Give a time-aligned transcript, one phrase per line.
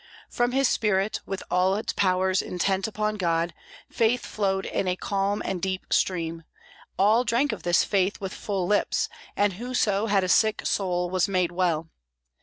[0.31, 3.53] From his spirit, with all its powers intent upon God,
[3.87, 6.43] faith flowed in a calm and deep stream;
[6.97, 11.27] all drank of this faith with full lips, and whoso had a sick soul was
[11.27, 11.91] made well.